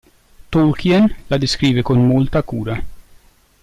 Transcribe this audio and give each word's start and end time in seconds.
Tolkien 0.49 1.15
la 1.29 1.37
descrive 1.37 1.83
con 1.83 2.07
molta 2.07 2.41
cura. 2.41 2.83